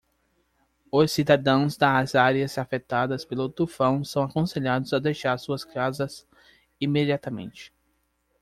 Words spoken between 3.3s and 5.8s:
tufão são aconselhados a deixar suas